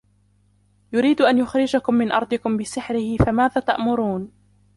يُرِيدُ 0.93 1.21
أَنْ 1.21 1.37
يُخْرِجَكُمْ 1.37 1.93
مِنْ 1.93 2.11
أَرْضِكُمْ 2.11 2.57
بِسِحْرِهِ 2.57 3.17
فَمَاذَا 3.25 3.61
تَأْمُرُونَ 3.61 4.31